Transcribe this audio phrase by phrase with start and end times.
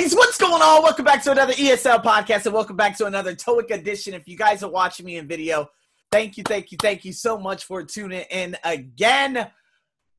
[0.00, 0.82] guys, what's going on?
[0.82, 4.14] Welcome back to another ESL podcast and welcome back to another TOEIC edition.
[4.14, 5.68] If you guys are watching me in video,
[6.12, 9.50] thank you, thank you, thank you so much for tuning in again.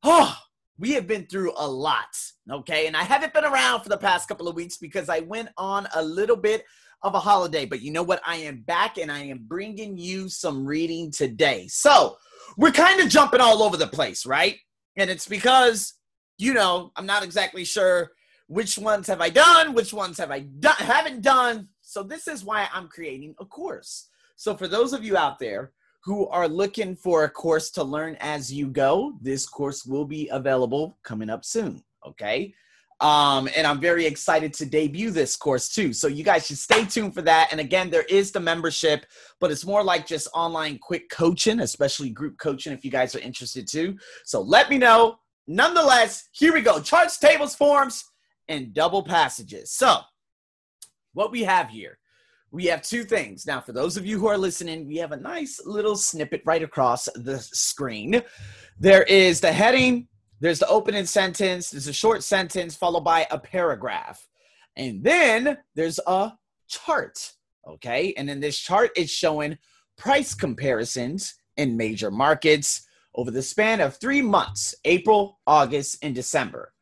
[0.02, 0.36] Oh,
[0.76, 2.14] we have been through a lot,
[2.50, 2.88] okay?
[2.88, 5.88] And I haven't been around for the past couple of weeks because I went on
[5.94, 6.64] a little bit
[7.02, 7.64] of a holiday.
[7.64, 8.20] But you know what?
[8.26, 11.68] I am back and I am bringing you some reading today.
[11.68, 12.18] So
[12.58, 14.58] we're kind of jumping all over the place, right?
[14.98, 15.94] And it's because,
[16.36, 18.10] you know, I'm not exactly sure
[18.50, 20.44] which ones have I done, which ones have I
[20.78, 21.68] haven't done.
[21.82, 24.08] So this is why I'm creating a course.
[24.34, 25.70] So for those of you out there
[26.02, 30.28] who are looking for a course to learn as you go, this course will be
[30.32, 31.84] available coming up soon.
[32.04, 32.52] Okay.
[32.98, 35.92] Um, and I'm very excited to debut this course too.
[35.92, 37.50] So you guys should stay tuned for that.
[37.52, 39.06] And again, there is the membership,
[39.38, 43.20] but it's more like just online quick coaching, especially group coaching if you guys are
[43.20, 43.96] interested too.
[44.24, 45.20] So let me know.
[45.46, 46.80] Nonetheless, here we go.
[46.80, 48.04] Charts, tables, forms,
[48.50, 49.70] and double passages.
[49.72, 50.00] So,
[51.14, 51.98] what we have here,
[52.50, 53.46] we have two things.
[53.46, 56.62] Now, for those of you who are listening, we have a nice little snippet right
[56.62, 58.20] across the screen.
[58.78, 60.08] There is the heading,
[60.40, 64.26] there's the opening sentence, there's a short sentence followed by a paragraph.
[64.76, 66.32] And then there's a
[66.68, 67.32] chart,
[67.66, 68.12] okay?
[68.16, 69.58] And in this chart, it's showing
[69.96, 76.72] price comparisons in major markets over the span of three months April, August, and December.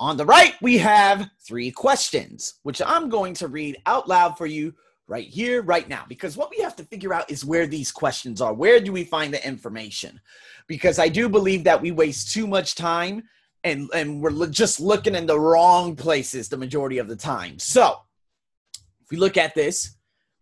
[0.00, 4.46] On the right, we have three questions, which I'm going to read out loud for
[4.46, 4.74] you
[5.08, 6.04] right here, right now.
[6.08, 8.54] Because what we have to figure out is where these questions are.
[8.54, 10.20] Where do we find the information?
[10.68, 13.24] Because I do believe that we waste too much time
[13.64, 17.58] and, and we're just looking in the wrong places the majority of the time.
[17.58, 17.96] So
[19.02, 19.96] if we look at this,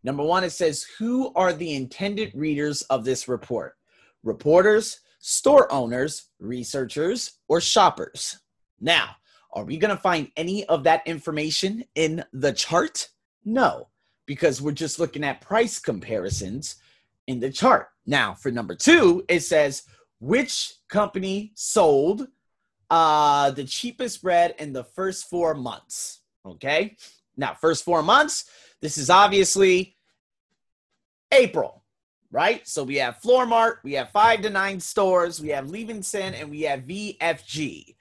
[0.05, 3.75] number one, it says, Who are the intended readers of this report?
[4.23, 8.39] Reporters, store owners, researchers, or shoppers?
[8.81, 9.17] Now,
[9.57, 13.09] are we going to find any of that information in the chart?
[13.45, 13.89] No,
[14.27, 16.77] because we're just looking at price comparisons
[17.27, 17.89] in the chart.
[18.05, 19.85] Now, for number two, it says
[20.21, 22.29] which company sold
[22.91, 26.21] uh, the cheapest bread in the first four months.
[26.45, 26.95] Okay.
[27.37, 28.51] Now, first four months,
[28.83, 29.97] this is obviously
[31.33, 31.83] April,
[32.31, 32.67] right?
[32.69, 36.51] So we have Floor Mart, we have five to nine stores, we have Levinson, and
[36.51, 37.96] we have VFG.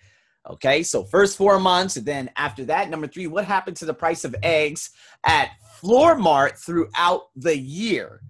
[0.47, 3.94] Okay, so first four months, and then after that, number three, what happened to the
[3.94, 4.91] price of eggs
[5.25, 8.22] at Floor Mart throughout the year?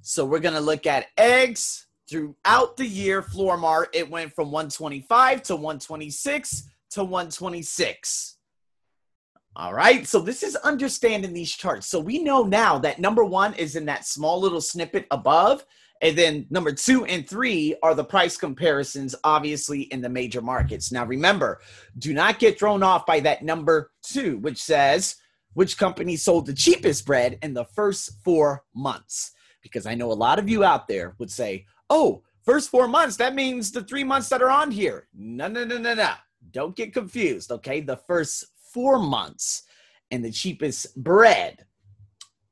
[0.00, 3.22] So we're gonna look at eggs throughout the year.
[3.22, 8.38] Floor Mart, it went from 125 to 126 to 126.
[9.54, 11.88] All right, so this is understanding these charts.
[11.88, 15.66] So we know now that number one is in that small little snippet above,
[16.00, 20.92] and then number two and three are the price comparisons, obviously, in the major markets.
[20.92, 21.60] Now, remember,
[21.98, 25.16] do not get thrown off by that number two, which says
[25.54, 29.32] which company sold the cheapest bread in the first four months.
[29.60, 33.16] Because I know a lot of you out there would say, oh, first four months,
[33.16, 35.08] that means the three months that are on here.
[35.14, 36.12] No, no, no, no, no.
[36.52, 37.80] Don't get confused, okay?
[37.80, 39.64] The first four months
[40.12, 41.66] and the cheapest bread.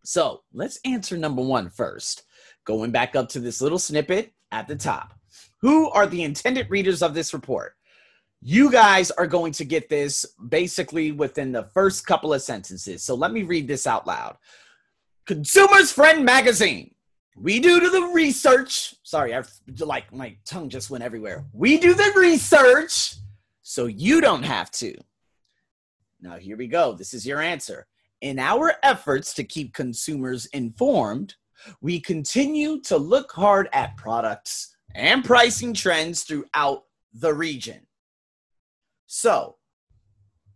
[0.04, 2.24] So let's answer number one first
[2.66, 5.14] going back up to this little snippet at the top.
[5.62, 7.74] Who are the intended readers of this report?
[8.42, 13.02] You guys are going to get this basically within the first couple of sentences.
[13.02, 14.36] So let me read this out loud.
[15.26, 16.94] Consumers Friend Magazine.
[17.36, 18.94] We do the research.
[19.02, 19.42] Sorry, I
[19.78, 21.44] like my tongue just went everywhere.
[21.52, 23.16] We do the research
[23.62, 24.94] so you don't have to.
[26.20, 26.94] Now, here we go.
[26.94, 27.86] This is your answer.
[28.22, 31.34] In our efforts to keep consumers informed,
[31.80, 37.86] we continue to look hard at products and pricing trends throughout the region.
[39.06, 39.56] So,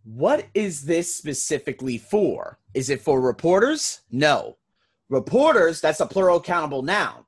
[0.05, 2.59] what is this specifically for?
[2.75, 4.01] Is it for reporters?
[4.11, 4.57] No.
[5.09, 7.25] Reporters, that's a plural countable noun.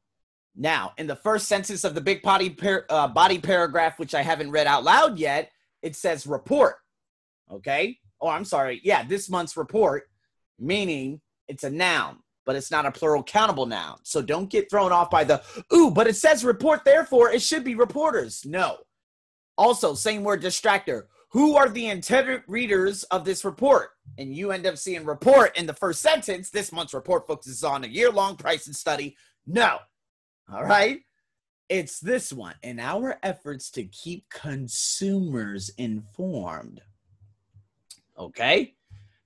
[0.57, 4.23] Now, in the first sentence of the big body, par- uh, body paragraph, which I
[4.23, 5.51] haven't read out loud yet,
[5.83, 6.77] it says report.
[7.51, 7.99] Okay.
[8.21, 8.81] Oh, I'm sorry.
[8.85, 10.05] Yeah, this month's report,
[10.59, 13.99] meaning it's a noun but it's not a plural countable noun.
[14.03, 15.43] So don't get thrown off by the,
[15.73, 18.45] ooh, but it says report, therefore it should be reporters.
[18.45, 18.79] No.
[19.57, 21.05] Also, same word distractor.
[21.31, 23.91] Who are the intended readers of this report?
[24.19, 26.51] And you end up seeing report in the first sentence.
[26.51, 29.17] This month's report focuses on a year long pricing study.
[29.47, 29.79] No.
[30.53, 31.01] All right.
[31.71, 32.57] It's this one.
[32.63, 36.83] In our efforts to keep consumers informed.
[38.19, 38.75] Okay.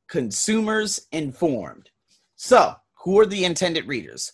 [0.09, 1.91] Consumers informed.
[2.37, 4.33] So, who are the intended readers?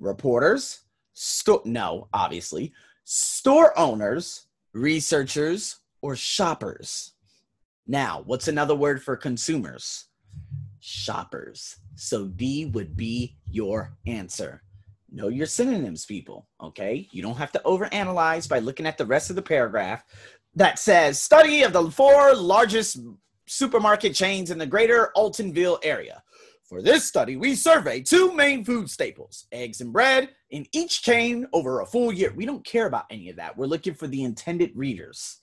[0.00, 0.80] Reporters,
[1.12, 2.72] store no, obviously,
[3.04, 7.12] store owners, researchers, or shoppers.
[7.86, 10.06] Now, what's another word for consumers?
[10.86, 11.76] shoppers.
[11.96, 14.62] So D would be your answer.
[15.10, 16.46] Know your synonyms, people.
[16.62, 17.08] Okay.
[17.10, 20.04] You don't have to overanalyze by looking at the rest of the paragraph
[20.54, 22.98] that says study of the four largest
[23.46, 26.22] supermarket chains in the greater Altonville area.
[26.68, 31.46] For this study, we surveyed two main food staples, eggs and bread, in each chain
[31.52, 32.32] over a full year.
[32.34, 33.56] We don't care about any of that.
[33.56, 35.42] We're looking for the intended readers.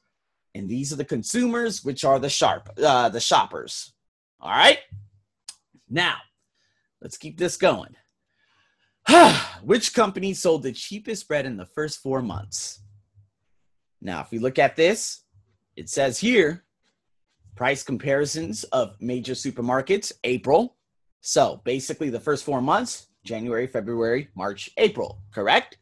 [0.53, 3.93] And these are the consumers, which are the sharp, uh, the shoppers.
[4.41, 4.79] All right.
[5.89, 6.17] Now,
[7.01, 7.95] let's keep this going.
[9.63, 12.81] which company sold the cheapest bread in the first four months?
[14.01, 15.21] Now, if we look at this,
[15.77, 16.65] it says here
[17.55, 20.75] price comparisons of major supermarkets, April.
[21.25, 25.77] So basically, the first four months January, February, March, April, correct?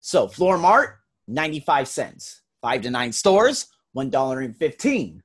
[0.00, 2.42] So, Floor Mart, 95 cents.
[2.62, 3.66] Five to nine stores,
[3.96, 5.20] $1.15.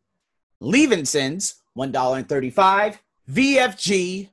[0.60, 2.98] Levinson's, $1.35.
[3.30, 4.30] VFG,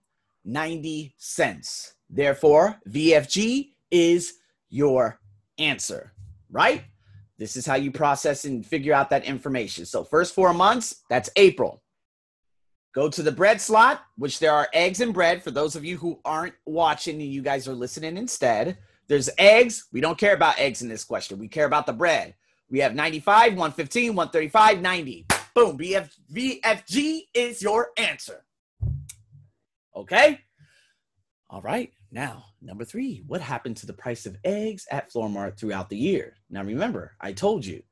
[0.47, 1.95] 90 cents.
[2.09, 4.35] Therefore, VFG is
[4.71, 5.21] your
[5.59, 6.13] answer,
[6.51, 6.85] right?
[7.39, 9.85] This is how you process and figure out that information.
[9.85, 11.83] So, first four months, that's April.
[12.99, 15.97] Go to the bread slot, which there are eggs and bread for those of you
[15.97, 18.77] who aren't watching and you guys are listening instead.
[19.07, 19.87] There's eggs.
[19.93, 21.39] We don't care about eggs in this question.
[21.39, 22.35] We care about the bread.
[22.69, 25.27] We have 95, 115, 135, 90.
[25.55, 25.79] Boom.
[25.79, 28.45] BF, VFG is your answer.
[29.95, 30.41] Okay?
[31.49, 31.93] All right.
[32.11, 35.97] Now, number three, what happened to the price of eggs at Floor Mart throughout the
[35.97, 36.35] year?
[36.51, 37.85] Now, remember, I told you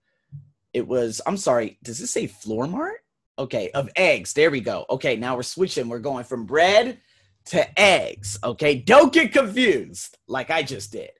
[0.72, 3.02] it was, I'm sorry, does it say Floor Mart?
[3.38, 4.32] Okay, of eggs.
[4.32, 4.86] There we go.
[4.88, 5.88] Okay, now we're switching.
[5.88, 7.00] We're going from bread
[7.46, 8.38] to eggs.
[8.42, 11.10] Okay, don't get confused like I just did.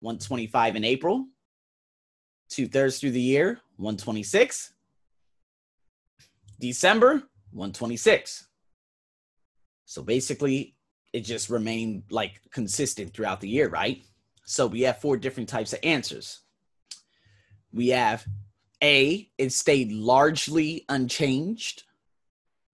[0.00, 1.26] 125 in April,
[2.48, 4.72] two thirds through the year, 126.
[6.60, 8.46] December, 126.
[9.84, 10.76] So basically,
[11.12, 14.02] it just remained like consistent throughout the year, right?
[14.44, 16.40] So we have four different types of answers.
[17.72, 18.24] We have
[18.82, 21.84] A, it stayed largely unchanged.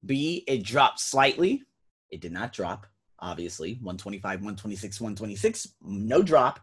[0.04, 1.64] B, it dropped slightly.
[2.10, 2.86] It did not drop,
[3.18, 3.74] obviously.
[3.74, 6.60] 125, 126, 126, no drop.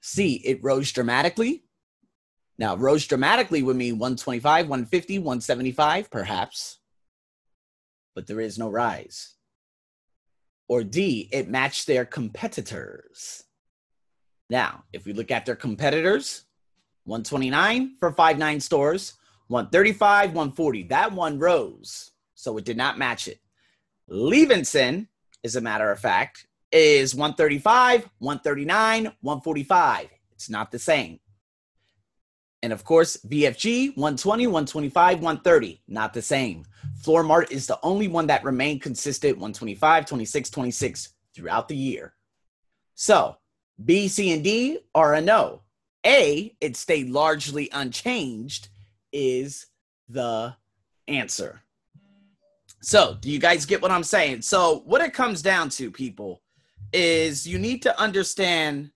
[0.00, 1.64] C, it rose dramatically.
[2.58, 6.78] Now, rose dramatically would mean 125, 150, 175, perhaps,
[8.14, 9.34] but there is no rise.
[10.68, 13.42] Or D, it matched their competitors.
[14.48, 16.44] Now, if we look at their competitors,
[17.04, 19.14] 129 for five nine stores,
[19.48, 20.82] 135, 140.
[20.84, 23.40] That one rose, so it did not match it.
[24.10, 25.08] Levinson,
[25.44, 30.08] as a matter of fact, is 135, 139, 145.
[30.32, 31.20] It's not the same.
[32.62, 36.64] And of course, VFG 120, 125, 130, not the same.
[37.02, 42.14] Floor Mart is the only one that remained consistent 125, 26, 26 throughout the year.
[42.94, 43.36] So
[43.84, 45.61] B, C, and D are a no.
[46.06, 48.68] A, it stayed largely unchanged,
[49.12, 49.66] is
[50.08, 50.54] the
[51.08, 51.62] answer.
[52.80, 54.42] So, do you guys get what I'm saying?
[54.42, 56.42] So, what it comes down to, people,
[56.92, 58.90] is you need to understand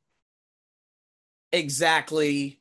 [1.53, 2.61] exactly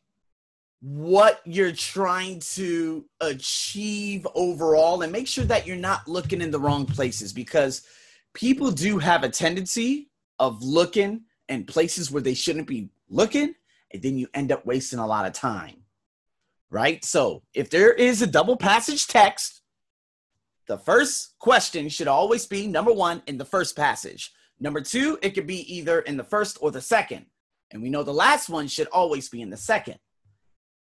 [0.81, 6.59] what you're trying to achieve overall and make sure that you're not looking in the
[6.59, 7.81] wrong places because
[8.35, 13.55] people do have a tendency of looking in places where they shouldn't be looking
[13.93, 15.83] and then you end up wasting a lot of time
[16.69, 19.61] right so if there is a double passage text
[20.67, 25.31] the first question should always be number one in the first passage number two it
[25.31, 27.25] could be either in the first or the second
[27.71, 29.99] and we know the last one should always be in the second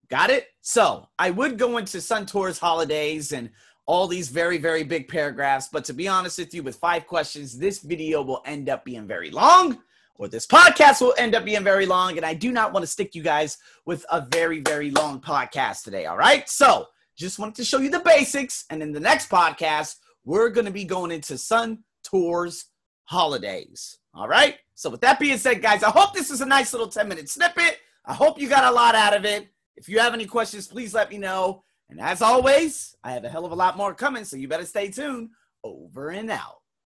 [0.09, 0.49] Got it?
[0.61, 3.49] So I would go into Suntour's holidays and
[3.87, 5.69] all these very, very big paragraphs.
[5.71, 9.07] But to be honest with you, with five questions, this video will end up being
[9.07, 9.79] very long,
[10.17, 12.17] or this podcast will end up being very long.
[12.17, 15.83] And I do not want to stick you guys with a very, very long podcast
[15.83, 16.05] today.
[16.05, 16.49] All right.
[16.49, 18.65] So just wanted to show you the basics.
[18.69, 22.65] And in the next podcast, we're going to be going into Sun Tours
[23.03, 23.99] holidays.
[24.13, 24.57] All right.
[24.73, 27.29] So with that being said, guys, I hope this is a nice little 10 minute
[27.29, 27.79] snippet.
[28.05, 29.47] I hope you got a lot out of it.
[29.75, 31.63] If you have any questions, please let me know.
[31.89, 34.65] And as always, I have a hell of a lot more coming, so you better
[34.65, 35.29] stay tuned.
[35.63, 36.61] Over and out.